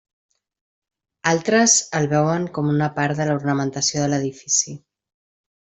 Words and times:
Altres 1.31 1.75
els 1.99 2.09
veuen 2.15 2.49
com 2.57 2.71
una 2.73 2.89
part 2.97 3.21
de 3.21 3.29
l'ornamentació 3.31 4.03
de 4.05 4.09
l'edifici. 4.17 4.77